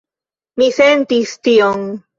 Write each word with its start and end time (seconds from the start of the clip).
Mi 0.61 0.69
sentis 0.79 1.37
tion. 1.49 1.89